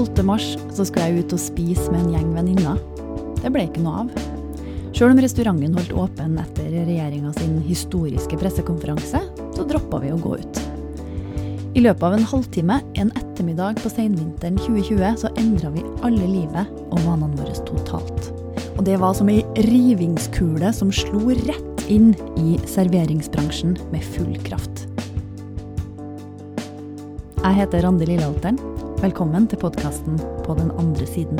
[0.00, 0.24] 12.
[0.24, 2.78] mars så skulle jeg ut og spise med en gjeng venninner.
[3.42, 4.28] Det ble ikke noe av.
[4.96, 9.20] Sjøl om restauranten holdt åpen etter regjeringa sin historiske pressekonferanse,
[9.56, 10.60] så droppa vi å gå ut.
[11.76, 16.72] I løpet av en halvtime en ettermiddag på seinvinteren 2020 så endra vi alle livet
[16.88, 18.32] og vanene våre totalt.
[18.78, 24.86] Og det var som ei rivingskule som slo rett inn i serveringsbransjen med full kraft.
[27.40, 28.69] Jeg heter Randi Lilleholteren.
[29.00, 31.38] Velkommen til podkasten På den andre siden.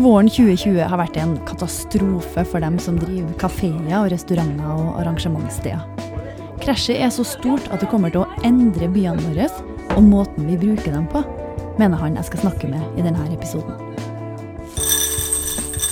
[0.00, 5.84] Våren 2020 har vært en katastrofe for dem som driver kafeer og restauranter og arrangementssteder.
[6.64, 9.52] Krasjet er så stort at det kommer til å endre byene våre
[9.98, 11.26] og måten vi bruker dem på,
[11.76, 13.89] mener han jeg skal snakke med i denne episoden.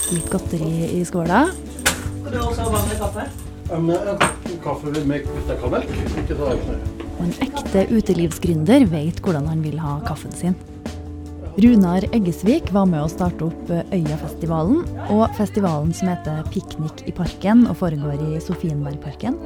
[0.08, 1.44] Litt godteri i skåla.
[2.24, 3.28] Og du også vanlig kaffe?
[3.68, 3.90] Um,
[4.64, 5.28] kaffe med melk.
[5.44, 6.38] Ikke
[7.18, 10.54] en ekte utelivsgründer vet hvordan han vil ha kaffen sin.
[11.58, 17.66] Runar Eggesvik var med å starte opp Øyafestivalen, og festivalen som heter Piknik i parken
[17.66, 19.36] og foregår i Sofienbergparken.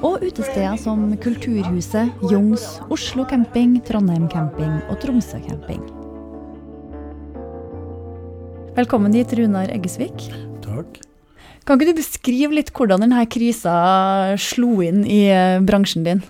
[0.00, 5.84] Og utesteder som Kulturhuset, Jungs, Oslo camping, Trondheim camping og Tromsø camping.
[8.78, 10.28] Velkommen hit, Runar Eggesvik.
[10.62, 11.00] Takk.
[11.66, 13.72] Kan ikke du beskrive litt hvordan denne krisa
[14.38, 16.20] slo inn i eh, bransjen din?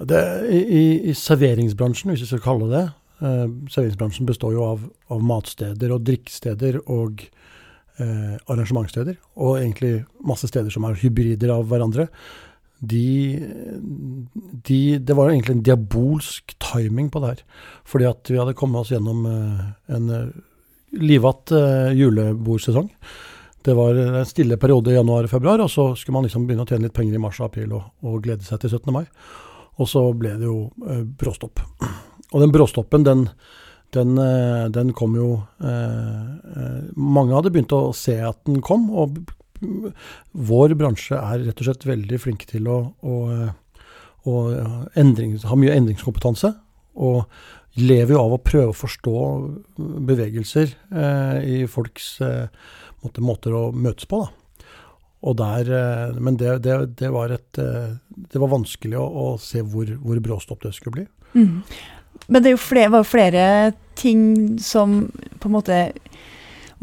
[0.00, 0.62] Det, i,
[1.10, 6.06] i, serveringsbransjen, hvis vi skal kalle det eh, Serveringsbransjen består jo av, av matsteder og
[6.08, 9.20] drikkesteder og eh, arrangementssteder.
[9.36, 9.92] Og egentlig
[10.24, 12.08] masse steder som er hybrider av hverandre.
[12.80, 13.36] De,
[14.64, 17.46] de, det var egentlig en diabolsk timing på det her.
[17.84, 20.26] Fordi at vi hadde kommet oss gjennom eh, en eh,
[21.00, 22.90] livatt eh, julebordsesong.
[23.64, 26.66] Det var en stille periode i januar og februar, og så skulle man liksom begynne
[26.66, 28.90] å tjene litt penger i mars og april og, og, glede seg til 17.
[28.92, 29.06] mai.
[29.80, 31.62] Og så ble det jo eh, bråstopp.
[32.34, 33.24] Og den bråstoppen, den,
[33.94, 35.28] den, eh, den kom jo
[35.62, 39.20] eh, Mange hadde begynt å se at den kom, og
[40.34, 43.18] vår bransje er rett og slett veldig flinke til å, å,
[44.28, 44.34] å
[44.98, 46.50] endring, ha mye endringskompetanse.
[47.00, 47.22] Og
[47.80, 49.18] lever jo av å prøve å forstå
[50.08, 52.46] bevegelser eh, i folks eh,
[53.02, 54.22] måte, måter å møtes på.
[54.22, 54.68] Da.
[55.24, 59.64] Og der, eh, men det, det, det, var et, det, var vanskelig å, å se
[59.64, 61.06] hvor, hvor, bråstopp det skulle bli.
[61.34, 61.62] Mm.
[62.28, 63.46] Men det flere, var jo flere
[63.98, 64.22] ting
[64.62, 65.04] som
[65.40, 65.78] på en måte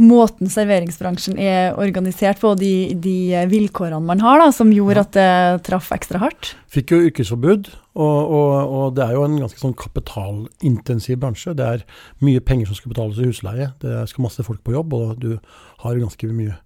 [0.01, 5.11] Måten serveringsbransjen er organisert på, og de, de vilkårene man har, da, som gjorde at
[5.13, 6.55] det traff ekstra hardt?
[6.73, 11.53] Fikk jo yrkesforbud, og, og, og, det er jo en ganske sånn kapitalintensiv bransje.
[11.59, 11.83] Det er
[12.25, 13.67] mye penger som skal betales i husleie.
[13.83, 15.35] Det skal masse folk på jobb, og du
[15.83, 16.57] har ganske mye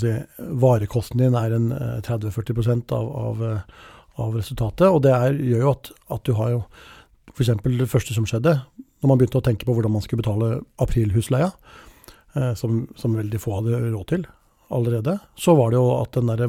[0.00, 0.12] si,
[0.64, 1.70] Varekosten din er en
[2.04, 3.42] 30-40 av, av,
[4.18, 4.90] av, resultatet.
[4.90, 6.60] Og det er, gjør jo at, at du har jo
[7.32, 7.54] f.eks.
[7.64, 8.58] det første som skjedde,
[9.00, 11.90] når man begynte å tenke på hvordan man skulle betale aprilhusleia, eh,
[12.58, 14.24] som, som, veldig få hadde råd til
[14.74, 16.48] allerede, så var det jo at der,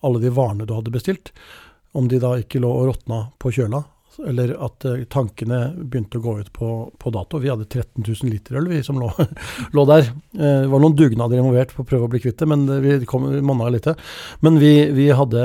[0.00, 1.32] alle de varene du hadde bestilt,
[1.92, 3.82] om de da ikke lå og råtna på kjøla,
[4.26, 6.68] eller at uh, tankene begynte å gå ut på,
[6.98, 7.38] på, dato.
[7.38, 9.10] Vi hadde 13 000 liter øl vi som lå,
[9.76, 10.08] lå der.
[10.34, 12.96] Uh, det var noen dugnader involvert på å prøve å bli kvitt det, men vi
[13.08, 13.86] kom manna litt.
[14.42, 15.44] Men vi, vi hadde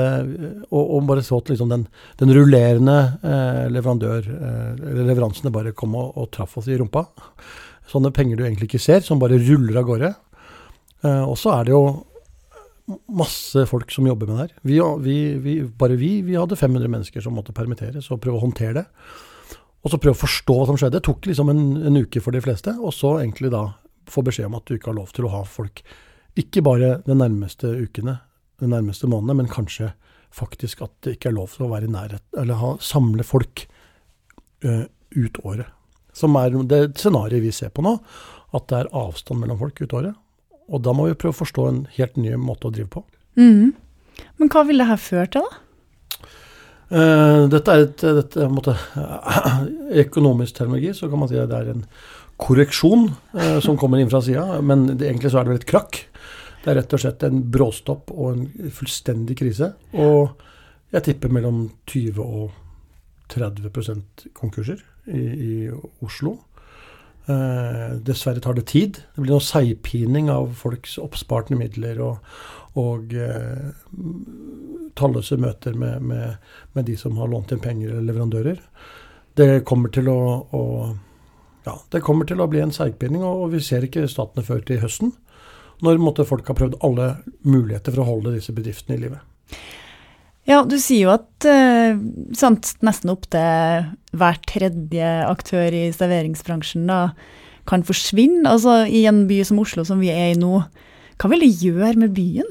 [0.70, 1.86] og, og, bare så at liksom den,
[2.18, 7.06] den rullerende eh, leverandør, eh, leveransene bare kom og, og traff oss i rumpa.
[7.90, 10.10] Sånne penger du egentlig ikke ser, som bare ruller av gårde.
[11.04, 11.82] og så er det jo
[13.08, 14.56] masse folk som jobber med det her.
[14.62, 18.44] Vi, vi, vi, bare vi, vi hadde 500 mennesker som måtte permitteres, og prøve å
[18.44, 18.84] håndtere det.
[19.84, 20.98] Og så prøve å forstå hva som skjedde.
[20.98, 22.72] Det tok liksom en, en, uke for de fleste.
[22.80, 23.66] Og så egentlig da
[24.10, 25.80] få beskjed om at du ikke har lov til å ha folk,
[26.40, 28.18] ikke bare de nærmeste ukene,
[28.60, 29.92] de nærmeste månedene, men kanskje
[30.34, 33.64] faktisk at det ikke er lov til å være i nærhet, eller ha, samle folk
[34.66, 35.70] uh, ut året.
[36.14, 37.96] Som er det scenarioet vi ser på nå,
[38.54, 40.14] at det er avstand mellom folk ut året.
[40.72, 43.04] Og da må vi prøve å forstå en helt ny måte å drive på.
[43.40, 43.74] Mm.
[44.38, 45.60] Men hva vil det her føre til, da?
[46.94, 49.64] Uh, dette er et dette, måte, uh,
[50.04, 51.84] økonomisk termologi, så kan man si at det er en
[52.40, 54.60] korreksjon uh, som kommer inn fra sida.
[54.62, 56.00] Men det, egentlig så er det vel et krakk.
[56.62, 59.72] Det er rett og slett en bråstopp og en fullstendig krise.
[59.98, 60.36] Og
[60.94, 62.52] jeg tipper mellom 20 og
[63.34, 65.54] 30% konkurser i, i
[66.04, 66.38] Oslo.
[67.26, 69.00] Eh, dessverre tar det tid.
[69.14, 72.34] Det blir noe seigpining av folks oppsparte midler og,
[72.80, 73.70] og eh,
[74.98, 76.36] talløse møter med, med,
[76.74, 78.60] med, de som har lånt inn penger eller leverandører.
[79.34, 80.20] Det kommer til å,
[80.52, 80.62] å
[81.64, 84.82] ja, det kommer til å bli en seigpining, og vi ser ikke statene før til
[84.84, 85.14] høsten.
[85.80, 89.18] når måtte, folk har prøvd alle muligheter for å holde disse bedriftene i live.
[90.44, 91.96] Ja, du sier jo at eh,
[92.36, 97.14] sant, nesten opptil hver tredje aktør i serveringsbransjen da,
[97.68, 98.44] kan forsvinne.
[98.50, 100.60] Altså I en by som Oslo, som vi er i nå,
[101.16, 102.50] hva vil det gjøre med byen?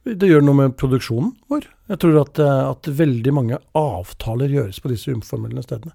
[0.00, 1.66] Det gjør noe med produksjonen vår.
[1.90, 5.92] Jeg tror at, eh, at, veldig mange avtaler gjøres på disse uformelle stedene.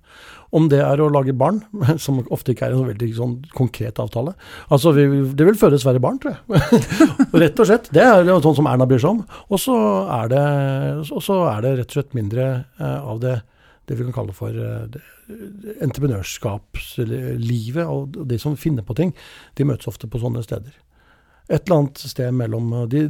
[0.53, 1.63] Om det er å lage barn,
[2.03, 4.33] som ofte ikke er en veldig sånn konkret avtale.
[4.69, 6.41] Altså, vi, Det vil fødes færre barn, tror jeg.
[7.45, 7.85] rett og slett.
[7.95, 9.21] Det er sånn som Erna bryr seg om.
[9.49, 9.75] Og så
[10.19, 12.43] er, det, er det rett og slett mindre
[12.77, 13.37] eh, av det,
[13.89, 14.85] det vi kan kalle for eh,
[15.81, 17.85] entreprenørskapslivet.
[17.89, 19.17] Og de som finner på ting,
[19.57, 20.85] de møtes ofte på sånne steder
[21.45, 23.03] et eller annet sted mellom, de,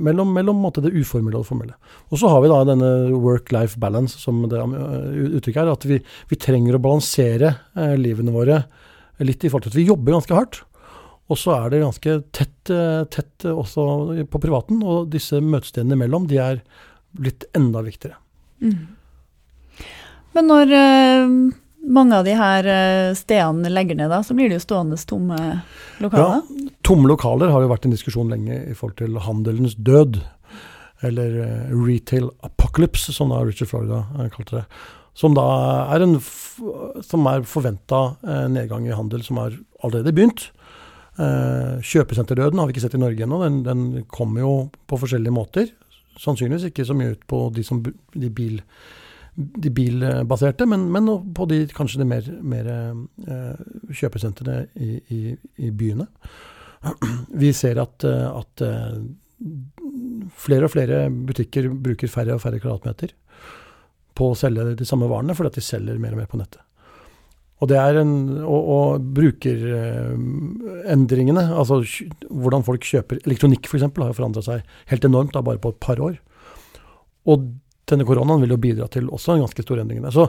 [0.00, 1.74] mellom, mellom det uformelle og det formelle.
[2.08, 5.72] Og så har vi da denne work-life balance, som det uh, uttrykket er.
[5.74, 5.98] At vi,
[6.30, 8.62] vi trenger å balansere eh, livene våre
[9.22, 10.62] litt i forhold til at vi jobber ganske hardt.
[11.30, 13.84] Og så er det ganske tett, eh, tett også
[14.28, 16.62] på privaten, og disse møtestedene imellom de er
[17.12, 18.18] blitt enda viktigere.
[18.62, 18.96] Mm.
[20.32, 21.36] Men når eh,
[21.92, 25.38] mange av de her eh, stedene legger ned, da, så blir det jo stående tomme
[26.02, 26.42] lokaler?
[26.42, 30.20] Ja, tomme lokaler har jo vært en diskusjon lenge i forhold til handelens død.
[31.06, 34.64] Eller uh, retail apocalypse, som da Richard Florida uh, kalte det.
[35.18, 35.44] Som da
[35.92, 36.16] er en
[37.04, 40.50] som er forventa uh, nedgang i handel som har allerede begynt.
[41.12, 43.42] kjøpesenterdøden har vi ikke sett i Norge ennå.
[43.42, 44.52] Den, den kommer jo
[44.88, 45.66] på forskjellige måter.
[46.16, 48.62] Sannsynligvis ikke så mye ut på de, som, de bil
[49.36, 51.06] de bilbaserte, men, men,
[51.36, 52.66] på de kanskje de mer, mer
[53.88, 55.20] kjøpesentrene i, i,
[55.56, 56.04] i, byene.
[57.42, 58.96] Vi ser at, eh, at uh,
[60.38, 63.10] flere og flere butikker bruker færre og færre kvadratmeter
[64.18, 66.62] på å selge de samme varene, fordi at de selger mer og mer på nettet.
[67.62, 68.12] Og, det er en,
[68.42, 71.76] og, og brukerendringene, altså
[72.26, 73.86] hvordan folk kjøper Elektronikk f.eks.
[73.86, 76.14] har forandra seg helt enormt da, bare på et par år.
[77.30, 77.36] Og
[77.90, 80.14] denne koronaen vil jo bidra til også en ganske stor endring der.
[80.14, 80.28] Så,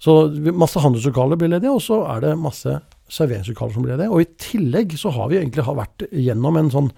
[0.00, 0.14] så
[0.56, 2.78] masse handelslokaler blir ledige, og så er det masse
[3.12, 4.14] serveringslokaler som blir ledige.
[4.14, 6.90] Og i tillegg så har vi egentlig vært gjennom en sånn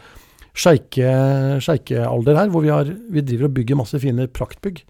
[0.57, 4.81] sjeikealder her, hvor vi, har, vi, driver og bygger masse fine praktbygg.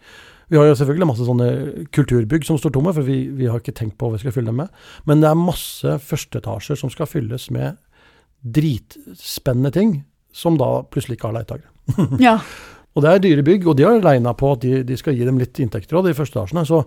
[0.53, 1.49] Vi har jo selvfølgelig masse sånne
[1.97, 4.53] kulturbygg som står tomme, for vi, vi har ikke tenkt på hva vi skal fylle
[4.53, 4.85] dem med.
[5.09, 7.81] Men det er masse førsteetasjer som skal fylles med
[8.47, 9.99] dritspennende ting,
[10.37, 11.73] som da plutselig ikke har leietakere.
[12.23, 12.39] ja.
[12.97, 15.27] Og det er dyre bygg, og de har regna på at de, de, skal gi
[15.29, 16.65] dem litt inntekter av de første etasjene.
[16.65, 16.81] Så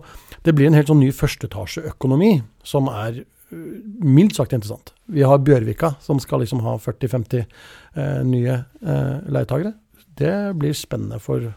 [0.46, 2.32] det blir en helt sånn ny førsteetasjeøkonomi
[2.66, 3.60] som er uh,
[4.02, 4.90] mildt sagt interessant.
[5.10, 9.72] Vi har Bjørvika, som skal liksom ha 40-50 eh, nye eh, leietagere.
[10.20, 11.48] Det blir spennende for,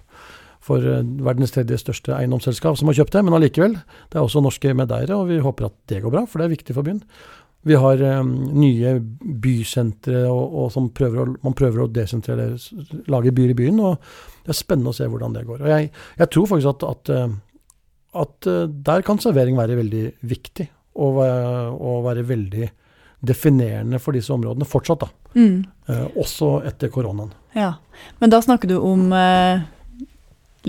[0.64, 3.76] for verdens tredje største eiendomsselskap som har kjøpt det, men allikevel.
[4.10, 6.56] Det er også norske medeiere, og vi håper at det går bra, for det er
[6.56, 7.04] viktig for byen.
[7.64, 8.98] Vi har um, nye
[9.44, 12.52] bysentre og, og som prøver å, man prøver å desentrere,
[13.12, 13.80] lage byer i byen.
[13.80, 15.64] og Det er spennende å se hvordan det går.
[15.64, 15.90] Og Jeg,
[16.20, 17.36] jeg tror faktisk at, at, eh,
[18.24, 20.68] at, eh, der kan servering være veldig viktig.
[20.94, 22.68] Og, og, være veldig
[23.26, 25.08] definerende for disse områdene fortsatt.
[25.08, 25.24] da.
[25.34, 25.64] Mm.
[25.88, 27.32] Eh, også etter koronaen.
[27.58, 27.74] Ja,
[28.20, 29.64] Men da snakker du om eh,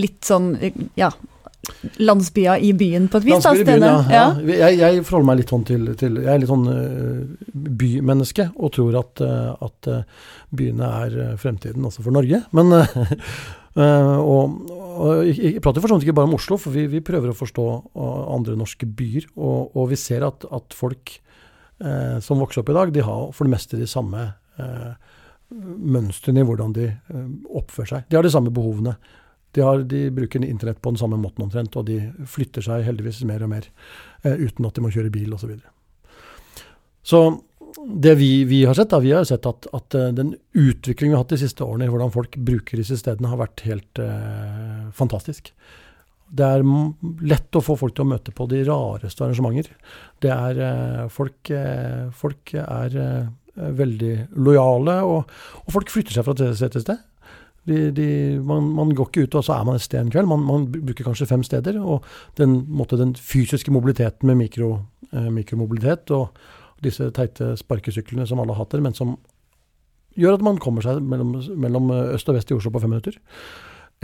[0.01, 0.55] litt sånn
[0.97, 1.11] ja,
[2.01, 3.33] landsbyer i byen på et vis?
[3.35, 3.97] Landsbyer i byen, ja.
[4.11, 4.25] ja.
[4.45, 8.73] Jeg, jeg, forholder meg litt sånn til, til Jeg er litt sånn uh, bymenneske og
[8.75, 12.41] tror at, uh, at uh, byene er fremtiden også for Norge.
[12.55, 12.73] Men
[14.31, 17.37] og, og, Jeg prater for sånn ikke bare om Oslo, for vi, vi prøver å
[17.37, 17.67] forstå
[18.35, 19.29] andre norske byer.
[19.35, 21.17] Og, og vi ser at, at folk
[22.23, 24.21] som vokser opp i dag, de har for det meste de samme
[25.51, 26.87] mønstrene i hvordan de
[27.51, 28.05] oppfører seg.
[28.07, 28.95] De har de samme behovene.
[29.55, 33.23] De, har, de, bruker internett på den samme måten omtrent, og de flytter seg heldigvis
[33.27, 33.69] mer og mer
[34.25, 35.45] eh, uten at de må kjøre bil osv.
[35.45, 35.71] Så, videre.
[37.05, 37.21] så
[37.75, 41.17] det vi, vi, har sett, da, vi har sett at, at eh, den utviklingen vi
[41.17, 44.85] har hatt de siste årene i hvordan folk bruker disse stedene, har vært helt eh,
[44.95, 45.51] fantastisk.
[46.35, 46.63] Det er
[47.29, 49.75] lett å få folk til å møte på de rareste arrangementer.
[50.23, 52.97] Det er eh, folk, eh, folk er
[53.55, 57.03] veldig lojale, og, og, folk flytter seg fra sted til sted.
[57.65, 58.07] De, de,
[58.45, 60.29] man, man, går ikke ut og så er man et sted en kveld.
[60.29, 61.79] Man, man bruker kanskje fem steder.
[61.81, 62.05] Og
[62.37, 64.75] den, måtte, den fysiske mobiliteten med mikro,
[65.11, 66.37] eh, mikromobilitet og
[66.85, 69.15] disse teite sparkesyklene som alle hater, men som
[70.19, 73.17] gjør at man kommer seg mellom, mellom øst og vest i Oslo på fem minutter.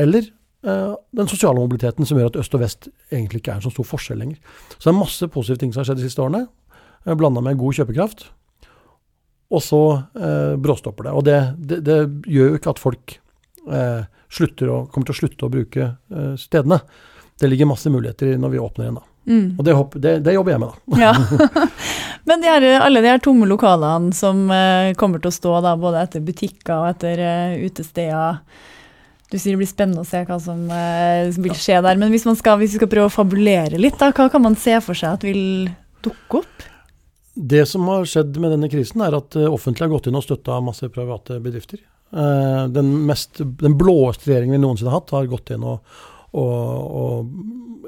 [0.01, 0.25] Eller
[0.65, 3.73] eh, den sosiale mobiliteten som gjør at øst og vest egentlig ikke er en så
[3.73, 4.41] stor forskjell lenger.
[4.77, 6.45] Så det er masse positive ting som har skjedd de siste årene,
[7.05, 8.29] eh, blanda med god kjøpekraft.
[9.51, 9.81] Og så
[10.15, 11.15] eh, bråstopper det.
[11.15, 11.99] Og det, det, det
[12.31, 13.19] gjør jo ikke at folk eh,
[14.31, 16.79] slutter å, kommer til å slutte å bruke eh, stedene.
[17.39, 19.07] Det ligger masse muligheter når vi åpner igjen, da.
[19.29, 19.47] Mm.
[19.53, 20.99] Og det, det, det, jobber jeg med, da.
[21.03, 21.65] ja.
[22.29, 25.75] Men de her, alle de her tomme lokalene som eh, kommer til å stå da,
[25.79, 28.41] både etter butikker og etter eh, utesteder
[29.29, 32.01] Du sier det blir spennende å se hva som eh, vil skje der.
[32.01, 34.77] Men hvis, skal, hvis, vi skal prøve å fabulere litt, da, hva kan man se
[34.85, 35.69] for seg at vil
[36.01, 36.67] dukke opp?
[37.31, 40.59] Det som har skjedd med denne krisen, er at offentlig har gått inn og støtta
[40.65, 41.79] masse private bedrifter.
[42.11, 45.93] Den, mest, den blåeste regjeringen vi noensinne har hatt, har gått inn og,
[46.35, 47.29] og, og,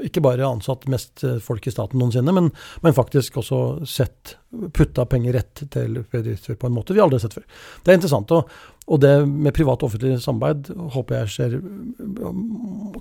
[0.03, 2.49] ikke bare ansatt mest folk i staten noensinne, men,
[2.83, 4.35] men faktisk også sett
[4.75, 7.45] putta penger rett til bedrifter på en måte vi aldri har sett før.
[7.83, 8.33] Det er interessant.
[8.35, 8.55] Og,
[8.87, 11.55] og det med privat og offentlig samarbeid håper jeg skjer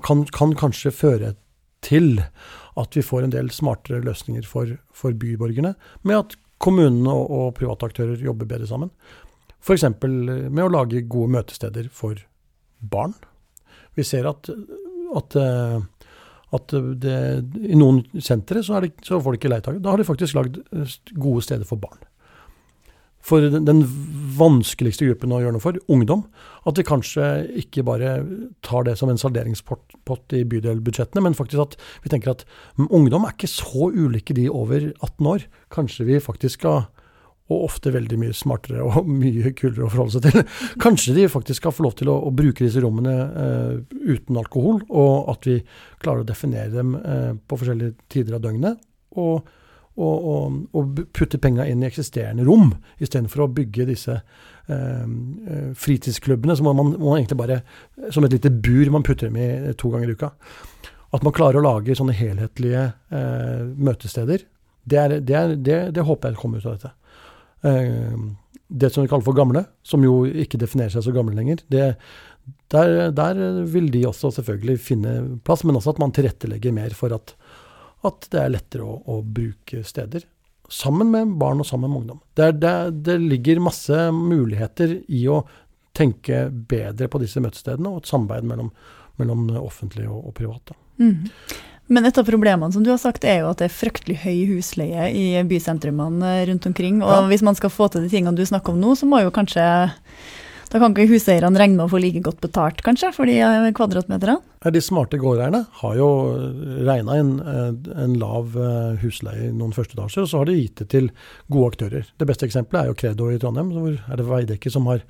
[0.07, 1.35] kan, kan, kanskje føre
[1.83, 2.21] til
[2.79, 5.75] at vi får en del smartere løsninger for, for byborgerne,
[6.07, 8.93] med at kommunene og, og private aktører jobber bedre sammen.
[9.63, 9.87] F.eks.
[10.03, 12.19] med å lage gode møtesteder for
[12.83, 13.15] barn.
[13.95, 14.51] Vi ser at
[15.19, 15.83] at, eh,
[16.57, 17.19] at det,
[17.69, 19.83] i noen sentre så, det, så får de ikke leietakere.
[19.85, 22.01] Da har de faktisk lagd eh, gode steder for barn.
[23.23, 23.85] For den, den,
[24.35, 26.25] vanskeligste gruppen å gjøre noe for, ungdom,
[26.67, 27.27] at vi kanskje
[27.61, 28.17] ikke bare
[28.67, 32.43] tar det som en salderingspott i bydelbudsjettene, men faktisk at vi tenker at
[32.89, 35.47] ungdom er ikke så ulike de over 18 år.
[35.75, 36.89] Kanskje vi faktisk skal
[37.51, 40.45] og ofte veldig mye smartere og mye kulere å forholde seg til.
[40.83, 44.83] Kanskje de faktisk skal få lov til å, å bruke disse rommene eh, uten alkohol,
[44.89, 45.59] og at vi
[46.03, 48.81] klarer å definere dem eh, på forskjellige tider av døgnet.
[49.21, 49.51] Og,
[49.93, 52.71] og, og, og putte penga inn i eksisterende rom,
[53.03, 57.61] istedenfor å bygge disse eh, eh, fritidsklubbene som man, man, egentlig bare
[58.15, 60.33] Som et lite bur man putter dem i to ganger i uka.
[61.13, 64.47] At man klarer å lage sånne helhetlige eh, møtesteder,
[64.83, 66.95] det, er, det, er, det, det håper jeg kommer ut av dette.
[67.63, 68.15] Eh,
[68.73, 71.93] det som vi kaller for gamle, som jo ikke definerer seg så gamle lenger, det,
[72.73, 77.15] der, der, vil de også selvfølgelig finne plass, men også at man tilrettelegger mer for
[77.15, 77.35] at,
[78.09, 80.25] at det er lettere å, å, bruke steder.
[80.73, 82.23] Sammen med barn og sammen med ungdom.
[82.39, 85.43] Det, det, det, ligger masse muligheter i å
[85.93, 88.73] tenke bedre på disse møtestedene, og et samarbeid mellom,
[89.21, 90.73] mellom offentlig og, og privat.
[91.03, 91.29] Mm.
[91.91, 94.45] Men et av problemene som du har sagt, er jo at det er fryktelig høy
[94.53, 97.03] husleie i bysentrumene rundt omkring.
[97.03, 97.27] Og ja.
[97.33, 99.67] hvis man skal få til de tingene du snakker om nå, så må jo kanskje
[100.73, 103.35] da kan ikke huseierne regne med å få like godt betalt, kanskje, for de
[103.77, 104.39] kvadratmeterne?
[104.73, 106.07] De smarte gårdeierne har jo
[106.89, 110.81] regna inn en lav eh, husleie i noen første etasjer, og så har de gitt
[110.81, 111.11] det til
[111.53, 112.09] gode aktører.
[112.17, 115.05] Det beste eksempelet er jo Credo i Trondheim, hvor er det Veidekke som har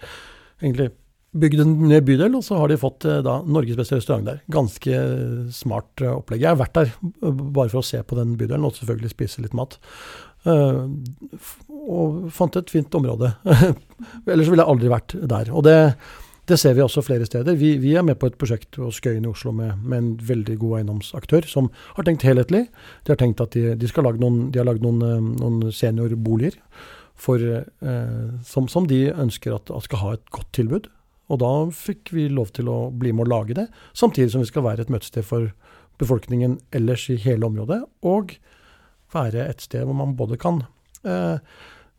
[0.58, 0.90] egentlig
[1.32, 4.42] bygd en ny bydel, og så har de fått eh, da, Norges beste restaurant der.
[4.52, 4.98] Ganske
[5.54, 6.42] smart eh, opplegg.
[6.44, 9.44] Jeg har vært der eh, bare for å se på den bydelen, og selvfølgelig spise
[9.44, 9.78] litt mat.
[10.42, 13.30] Og fant et fint område.
[14.32, 15.52] Ellers ville jeg aldri vært der.
[15.54, 15.76] Og det,
[16.50, 17.56] det ser vi også flere steder.
[17.58, 20.58] Vi, vi, er med på et prosjekt hos Skøyen i Oslo med, med, en veldig
[20.60, 22.66] god eiendomsaktør som har tenkt helhetlig.
[23.06, 26.58] De har tenkt at de, de skal lage noen, de har lagd noen, noen seniorboliger
[27.22, 30.90] for, uh, som, som, de ønsker at, at skal ha et godt tilbud.
[31.30, 34.50] Og da fikk vi lov til å bli med å lage det, samtidig som vi
[34.50, 35.52] skal være et møtested for
[36.02, 38.34] befolkningen ellers i hele området, og
[39.14, 40.62] være et sted hvor man både kan
[41.06, 41.38] eh,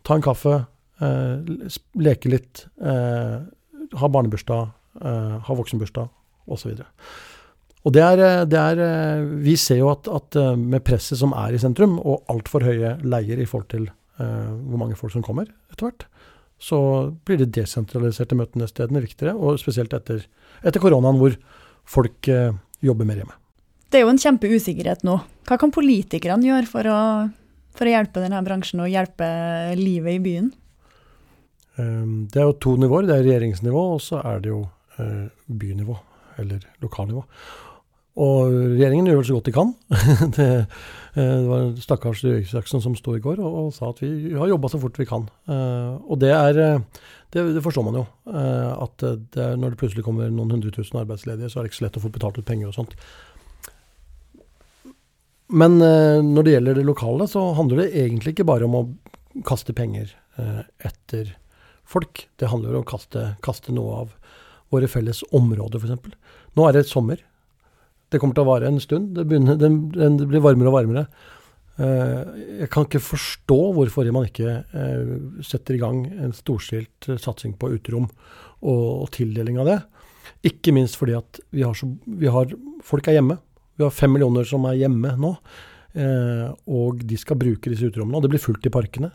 [0.04, 0.64] ta en kaffe,
[1.04, 1.52] eh,
[2.02, 3.44] leke litt, eh,
[4.00, 6.10] ha barnebursdag, eh, ha voksenbursdag
[6.52, 6.84] osv.
[7.84, 11.34] Og det er, det er, eh, Vi ser jo at, at, eh, med presset som
[11.34, 13.92] er i sentrum, og altfor høye leier i forhold til
[14.24, 16.04] hvor mange folk som kommer etter hvert,
[16.64, 16.80] så
[17.28, 20.24] blir de desentraliserte møtestedene viktigere, og spesielt etter,
[20.64, 21.36] etter koronaen, hvor
[21.84, 23.36] folk eh, jobber mer hjemme.
[23.92, 25.18] Det er jo en kjempeusikkerhet nå.
[25.48, 27.00] Hva kan politikerne gjøre for å,
[27.76, 29.28] for å hjelpe denne bransjen og hjelpe
[29.78, 30.48] livet i byen?
[31.76, 33.10] Um, det er jo to nivåer.
[33.10, 35.98] Det er regjeringsnivå, og så er det jo uh, bynivå,
[36.42, 37.26] eller lokalnivå.
[38.14, 39.72] Og regjeringen gjør så godt de kan.
[40.38, 40.48] det,
[41.18, 44.52] eh, det, var stakkars Røe som sto i går og, og, sa at vi har
[44.52, 45.26] jobba så fort vi kan.
[45.50, 46.54] Uh, og det er
[47.34, 48.06] det, det, forstår man jo.
[48.30, 51.74] Uh, at det er, når det plutselig kommer noen hundre tusen arbeidsledige, så er det
[51.74, 52.94] ikke så lett å få betalt ut penger og sånt.
[55.50, 58.88] Men uh, når det gjelder det lokale, så handler det egentlig ikke bare om å
[59.48, 60.14] kaste penger
[60.82, 61.28] etter
[61.90, 62.24] folk.
[62.42, 64.14] Det handler om å kaste, kaste noe av
[64.74, 66.18] våre felles områder, f.eks.
[66.58, 67.22] Nå er det sommer.
[68.14, 69.16] Det kommer til å vare en stund.
[69.18, 69.72] Det, begynner, det,
[70.20, 71.08] det blir varmere og varmere.
[71.74, 72.22] Uh,
[72.60, 77.56] jeg kan ikke forstå hvorfor man ikke uh, setter i gang en storstilt uh, satsing
[77.58, 79.80] på uterom og, og, tildeling av det.
[80.46, 82.54] Ikke minst fordi at vi har, så, vi har
[82.86, 83.40] Folk er hjemme.
[83.80, 85.30] Vi har fem millioner som er hjemme nå.
[86.68, 88.18] og de skal bruke disse uterommene.
[88.18, 89.10] Og det blir fullt i parkene.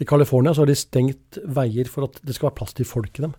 [0.00, 3.24] I California har de stengt veier for at det skal være plass til folk i
[3.26, 3.34] dem.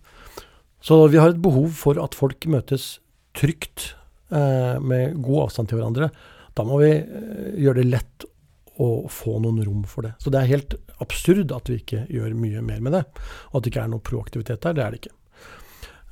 [0.84, 3.00] Så vi har et behov for at folk møtes
[3.38, 4.01] trygt eh,
[4.32, 6.08] med god avstand til hverandre,
[6.56, 8.28] da må vi eh, gjøre det lett
[8.80, 10.14] å få noen rom for det.
[10.20, 13.02] Så det er helt absurd at vi ikke gjør mye mer med det.
[13.50, 14.76] Og at det ikke er noe proaktivitet der.
[14.76, 15.16] Det er det ikke.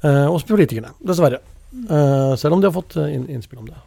[0.01, 1.41] Eh, også politikerne, dessverre.
[1.73, 3.81] Eh, selv om de har fått eh, inn, innspill om det.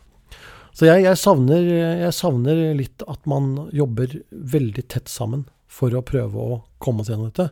[0.74, 1.62] Så jeg, jeg, savner,
[2.02, 7.12] jeg, savner, litt at man jobber veldig tett sammen for å prøve å komme oss
[7.12, 7.50] gjennom dette.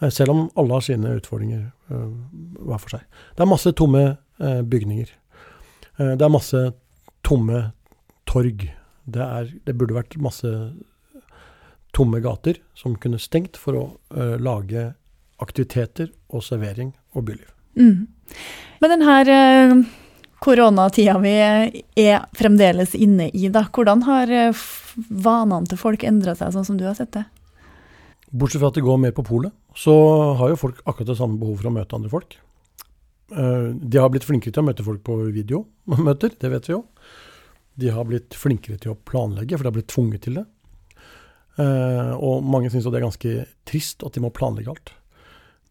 [0.00, 3.06] Eh, selv om alle har sine utfordringer hver for seg.
[3.34, 4.02] Det er masse tomme
[4.38, 5.08] bygninger.
[5.98, 6.62] Uh, det er masse
[7.26, 7.62] tomme
[8.28, 8.68] torg.
[9.08, 10.48] Det, er, det, burde vært masse
[11.96, 13.84] tomme gater som kunne stengt for å
[14.38, 14.90] lage
[15.40, 17.48] aktiviteter og servering og byliv.
[17.78, 18.04] Mm.
[18.82, 19.86] Men denne
[20.44, 24.30] koronatida vi er fremdeles inne i, da, hvordan har
[25.08, 27.24] vanene til folk endra seg, sånn som du har sett det?
[28.28, 29.94] Bortsett fra at de går mer på polet, så
[30.38, 32.36] har jo folk akkurat det samme behov for å møte andre folk.
[33.30, 36.82] Eh, de har blitt flinkere til å møte folk på videomøter, det vet vi jo.
[37.78, 40.46] De har blitt flinkere til å planlegge, for de har blitt tvunget til det.
[41.58, 43.34] Eh, og mange syns det er ganske
[43.68, 44.94] trist at de må planlegge alt.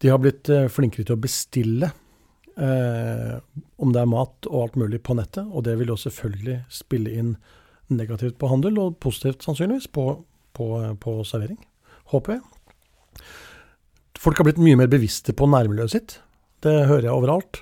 [0.02, 1.94] De har blitt eh, flinkere til å bestille,
[2.58, 5.46] om det er mat og alt mulig, på nettet.
[5.54, 7.28] Og det vil jo selvfølgelig spille inn
[7.86, 10.08] negativt på handel, og positivt sannsynligvis på,
[10.58, 10.66] på,
[10.98, 11.60] på servering
[12.10, 13.22] håper jeg.
[14.18, 16.16] Folk har blitt mye mer bevisste på nærmiljøet sitt.
[16.64, 17.60] Det hører jeg overalt.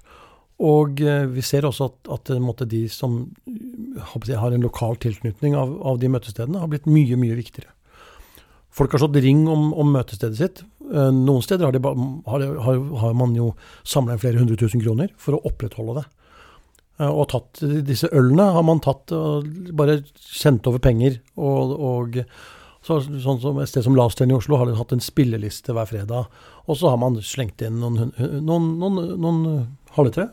[0.65, 3.27] Og eh, vi ser også at, at måte, de som
[4.01, 7.73] har en lokal tilknytning av, av, de møtestedene, har blitt mye, mye viktigere.
[8.77, 10.63] Folk har slått ring om, om møtestedet sitt.
[10.89, 11.83] Eh, noen steder har, de,
[12.29, 13.53] har, har, har man jo
[13.85, 16.07] samla inn flere hundre tusen kroner for å opprettholde det.
[17.03, 22.23] Eh, og tatt disse ølene har man tatt og bare sendt over penger og, og
[22.87, 26.29] så, sånn som Et sted som Lasten i Oslo har hatt en spilleliste hver fredag.
[26.67, 29.41] Og så har man slengt inn noen, noen, noen, noen
[29.97, 30.29] halvtre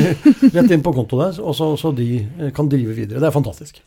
[0.56, 3.22] rett inn på konto der, og så, så, de kan drive videre.
[3.22, 3.80] Det er fantastisk.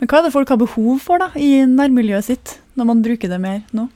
[0.00, 3.30] Men hva er det folk har behov for da, i nærmiljøet sitt, når man bruker
[3.30, 3.90] det mer nå?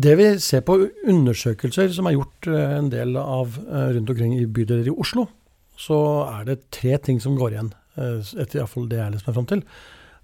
[0.00, 4.34] Det vi ser på undersøkelser som er gjort eh, en del av eh, rundt omkring
[4.36, 5.26] i bydeler i Oslo,
[5.80, 9.38] så er det tre ting som går igjen, eh, etter iallfall det jeg liksom er
[9.38, 9.64] fram til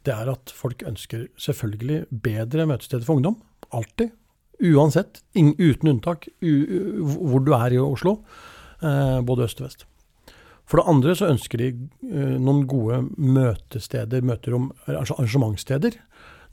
[0.06, 3.36] det er at folk ønsker selvfølgelig bedre møtesteder for ungdom.
[3.72, 4.14] Alltid.
[4.60, 8.18] Uansett, uten unntak, hvor du er i Oslo.
[8.82, 9.86] Eh, både øst og vest.
[10.68, 15.98] For det andre så ønsker de eh, noen gode møtesteder, møterom, arrangementssteder.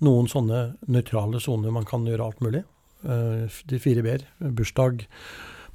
[0.03, 2.63] Noen sånne nøytrale soner man kan gjøre alt mulig.
[3.03, 4.25] Eh, de fire b-er.
[4.39, 5.05] Bursdag,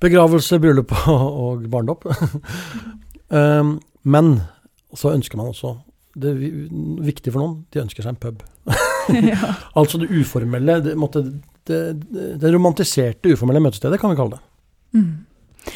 [0.03, 2.01] begravelse, bryllup og barndom.
[4.13, 4.35] Men
[4.99, 5.77] så ønsker man også
[6.15, 6.41] det er
[7.07, 8.43] viktig for noen, de ønsker seg en pub.
[9.33, 9.53] ja.
[9.79, 11.25] altså det uformelle, det, måtte,
[11.69, 11.81] det,
[12.13, 14.43] det, romantiserte uformelle møtestedet, kan vi kalle det.
[14.99, 15.73] Mm.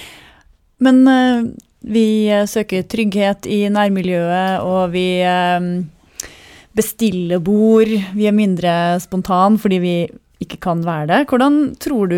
[0.87, 1.49] Men uh,
[1.87, 2.07] vi
[2.51, 5.71] søker trygghet i nærmiljøet, og vi uh,
[6.77, 7.91] bestiller bord.
[8.17, 8.73] Vi er mindre
[9.03, 9.97] spontan fordi vi
[10.43, 11.21] ikke kan være det.
[11.31, 12.17] Hvordan tror du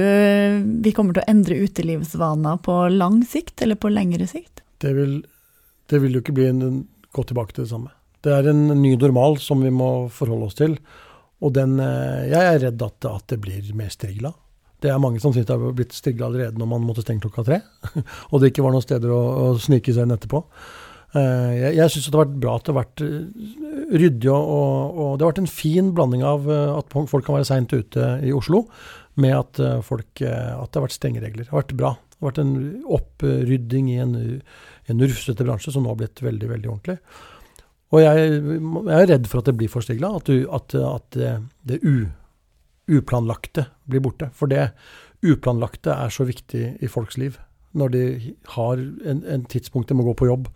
[0.83, 4.65] vi kommer til å endre utelivsvaner på lang sikt, eller på lengre sikt?
[4.83, 5.21] Det vil,
[5.91, 6.83] det vil jo ikke bli en,
[7.15, 7.93] gå tilbake til det samme.
[8.25, 10.75] Det er en ny normal som vi må forholde oss til.
[11.45, 14.33] Og den, eh, jeg er redd at, at det blir mer strigla.
[14.83, 17.47] Det er mange som syns det har blitt strigla allerede når man måtte stenge klokka
[17.47, 17.61] tre.
[18.31, 20.43] og det ikke var noen steder å, å snike seg inn etterpå.
[21.15, 24.51] Eh, jeg, jeg syns det har vært bra at det har vært eh, ryddig, og,
[24.59, 28.11] og, og, det har vært en fin blanding av at folk kan være seint ute
[28.27, 28.67] i Oslo,
[29.19, 31.47] med at, folk, at det har vært strengeregler.
[31.47, 31.97] Det har vært bra.
[32.13, 32.53] Det har vært en
[32.95, 34.13] opprydding i en,
[34.87, 37.01] en rufsete bransje som nå har blitt veldig, veldig ordentlig.
[37.95, 41.19] Og jeg, jeg, er redd for at det blir forstigla, at, at, at,
[41.69, 42.09] det u,
[42.99, 44.29] uplanlagte blir borte.
[44.37, 44.71] For det
[45.25, 47.39] uplanlagte er så viktig i folks liv.
[47.79, 48.05] Når de
[48.55, 50.51] har en, en tidspunkt de må gå på jobb,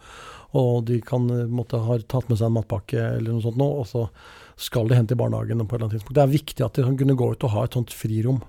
[0.59, 3.89] og de kan måtte ha tatt med seg en matpakke eller noe sånt nå, og
[3.89, 4.07] så
[4.61, 6.19] skal de hente i barnehagen på et eller annet tidspunkt.
[6.19, 8.43] Det er viktig at de kan kunne gå ut og ha et sånt frirom.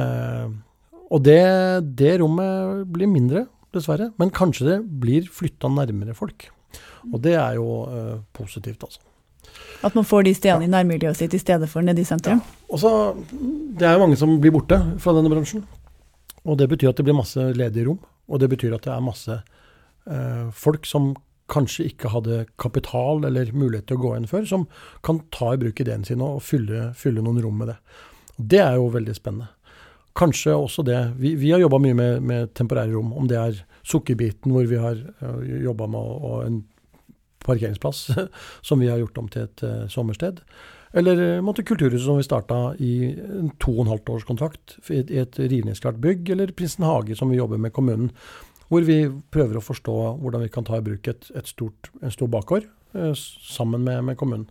[0.00, 0.46] Eh,
[1.12, 1.42] og det,
[2.00, 3.44] det rommet blir mindre,
[3.76, 4.10] dessverre.
[4.20, 6.48] Men kanskje det blir flytta nærmere folk.
[7.12, 9.00] Og det er jo uh, positivt, altså.
[9.82, 10.70] At man får de stedene ja.
[10.70, 12.38] i nærmiljøet sitt i stedet for nede i sentrum?
[12.38, 12.66] Ja.
[12.70, 12.92] Og så,
[13.78, 15.64] Det er jo mange som blir borte fra denne bransjen.
[16.46, 17.98] Og det betyr at det blir masse ledige rom.
[18.30, 19.40] Og det betyr at det er masse
[20.06, 21.12] uh, folk som
[21.52, 24.68] kanskje ikke hadde kapital eller mulighet til å gå inn før, som
[25.04, 27.76] kan ta i bruk ideen sin og fylle, fylle noen rom med det.
[28.36, 29.50] Det er jo veldig spennende.
[30.16, 33.62] Kanskje også det Vi, vi har jobba mye med, med, temporære rom, om det er
[33.86, 36.60] Sukkerbiten, hvor vi har uh, jobba med og en
[37.42, 38.04] parkeringsplass
[38.66, 40.42] som vi har gjort om til et uh, sommersted.
[40.92, 44.78] Eller uh, måtte Kulturhuset som vi starta i en to og en halvt års kontrakt
[44.92, 48.12] i et rivningsklart bygg, eller Prinsen hage som vi jobber med kommunen.
[48.72, 49.02] Hvor vi
[49.34, 52.68] prøver å forstå hvordan vi kan ta i bruk et, et stort, en stor bakgård
[52.96, 54.48] uh, sammen med, med, kommunen.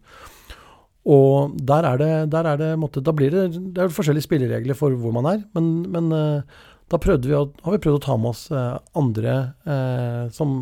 [1.09, 4.77] Og der er det, der er det måtte, Da blir det, det er forskjellige spilleregler
[4.77, 6.59] for hvor man er, men, men eh,
[6.91, 10.55] da vi å, har vi prøvd å ta med oss eh, andre eh, som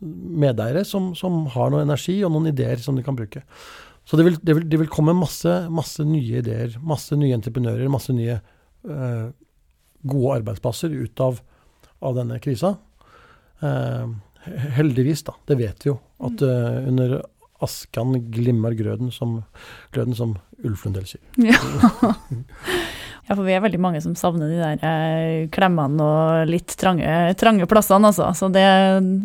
[0.00, 3.44] medeiere som, som, har noe energi og noen ideer som de kan bruke.
[4.08, 7.88] Så det vil, det vil, det vil komme masse, masse, nye ideer, masse nye entreprenører,
[7.92, 9.26] masse nye eh,
[10.04, 11.40] gode arbeidsplasser ut av,
[12.04, 12.74] av denne krisa.
[13.64, 14.08] Eh,
[14.78, 15.36] heldigvis, da.
[15.48, 15.98] Det vet vi jo.
[16.24, 17.16] At uh, under
[17.64, 19.38] askan glimmer grøden, som,
[19.94, 21.24] gløden, som Ulf Lundell sier.
[21.40, 21.60] Ja.
[23.28, 23.34] ja.
[23.34, 27.08] for vi er veldig mange som savner de der eh, klemmene og litt trange,
[27.40, 28.30] trange plassene, altså.
[28.36, 28.64] Så det,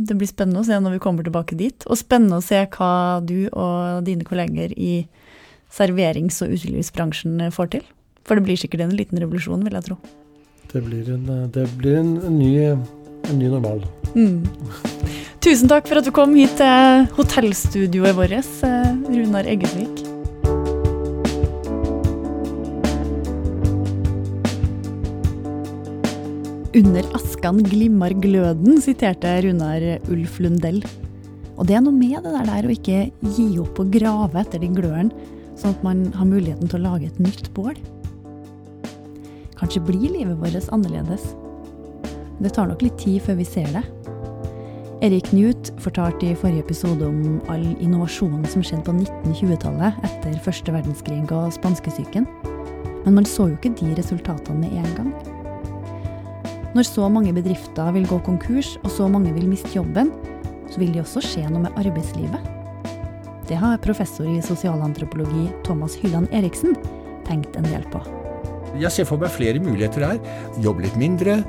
[0.08, 1.88] det, blir spennende å se når vi kommer tilbake dit.
[1.88, 2.94] Og spennende å se hva
[3.26, 5.04] du og dine kolleger i
[5.74, 7.86] serverings- og utelivsbransjen får til.
[8.28, 10.00] For det blir sikkert en liten revolusjon, vil jeg tro.
[10.70, 13.82] Det blir en, det blir en, en, ny, en ny, normal.
[14.14, 14.46] Mm.
[15.42, 20.09] Tusen takk for at du kom hit til hotellstudioet vårt, eh, Runar Eggesvik.
[26.78, 29.82] Under askan glimmer gløden, siterte Runar
[30.14, 30.84] Ulf Lundell.
[31.58, 33.00] Og det er noe med det der å ikke
[33.34, 35.10] gi opp og grave etter den gløren,
[35.58, 37.74] sånn at man har muligheten til å lage et nytt bål.
[39.58, 41.32] Kanskje blir livet vårt annerledes.
[42.38, 43.84] Det tar nok litt tid før vi ser det.
[45.02, 50.78] Erik Knut fortalte i forrige episode om all innovasjonen som skjedde på 1920-tallet etter første
[50.78, 52.30] verdenskrig og spanskesyken.
[53.08, 55.29] Men man så jo ikke de resultatene med en gang.
[56.78, 60.12] Når så mange bedrifter vil gå konkurs, og så mange vil miste jobben,
[60.70, 62.46] så vil det også skje noe med arbeidslivet.
[63.50, 66.78] Det har professor i sosialantropologi Thomas Hylland Eriksen
[67.26, 68.04] tenkt en del på.
[68.78, 70.20] Jeg ser for meg flere muligheter her.
[70.62, 71.40] Jobbe litt mindre,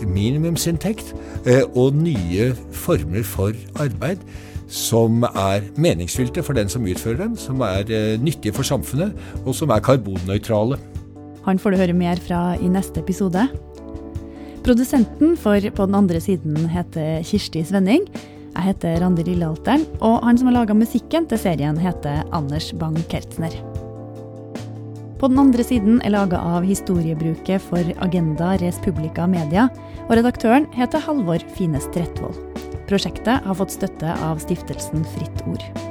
[0.00, 1.12] minimumsinntekt
[1.44, 3.52] eh, og nye former for
[3.84, 4.24] arbeid
[4.70, 9.12] som er meningsfylte for den som utfører dem, som er eh, nyttige for samfunnet,
[9.44, 10.78] og som er karbonnøytrale.
[11.44, 13.48] Han får du høre mer fra i neste episode.
[14.62, 18.04] Produsenten for På den andre siden heter Kirsti Svenning.
[18.50, 23.54] Jeg heter Randi Lillealteren, og han som har laga musikken til serien, heter Anders Bang-Kertzner.
[25.20, 29.68] På den andre siden er laga av historiebruket for Agenda Res Publica Media,
[30.08, 32.36] og redaktøren heter Halvor Fines Rettvoll.
[32.90, 35.89] Prosjektet har fått støtte av stiftelsen Fritt Ord.